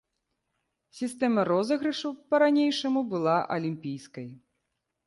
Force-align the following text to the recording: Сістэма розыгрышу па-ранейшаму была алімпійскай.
Сістэма 0.99 1.45
розыгрышу 1.51 2.13
па-ранейшаму 2.33 3.07
была 3.13 3.37
алімпійскай. 3.59 4.27